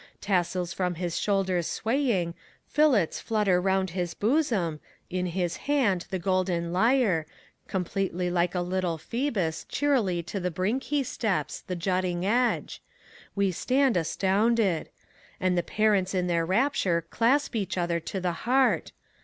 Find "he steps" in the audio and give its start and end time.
10.85-11.61